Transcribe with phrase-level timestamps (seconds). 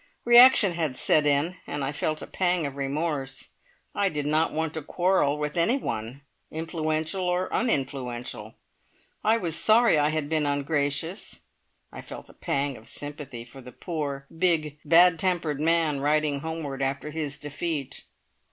[0.25, 3.49] Reaction had set in, and I felt a pang of remorse.
[3.93, 8.55] I did not want to quarrel with anyone, influential or uninfluential.
[9.23, 11.41] I was sorry I had been ungracious.
[11.91, 16.81] I felt a pang of sympathy for the poor, big, bad tempered man riding homeward
[16.81, 18.05] after his defeat.